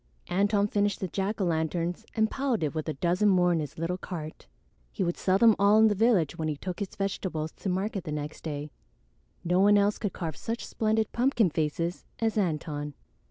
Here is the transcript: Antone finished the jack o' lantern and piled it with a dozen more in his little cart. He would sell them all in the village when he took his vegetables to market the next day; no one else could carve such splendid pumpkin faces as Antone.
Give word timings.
Antone 0.31 0.65
finished 0.65 0.99
the 0.99 1.07
jack 1.07 1.39
o' 1.39 1.43
lantern 1.43 1.93
and 2.15 2.31
piled 2.31 2.63
it 2.63 2.73
with 2.73 2.89
a 2.89 2.95
dozen 2.95 3.29
more 3.29 3.51
in 3.53 3.59
his 3.59 3.77
little 3.77 3.99
cart. 3.99 4.47
He 4.91 5.03
would 5.03 5.15
sell 5.15 5.37
them 5.37 5.55
all 5.59 5.77
in 5.77 5.89
the 5.89 5.93
village 5.93 6.39
when 6.39 6.47
he 6.47 6.57
took 6.57 6.79
his 6.79 6.95
vegetables 6.95 7.51
to 7.57 7.69
market 7.69 8.05
the 8.05 8.11
next 8.11 8.41
day; 8.41 8.71
no 9.43 9.59
one 9.59 9.77
else 9.77 9.99
could 9.99 10.11
carve 10.13 10.35
such 10.37 10.65
splendid 10.65 11.11
pumpkin 11.11 11.51
faces 11.51 12.03
as 12.17 12.35
Antone. 12.35 12.95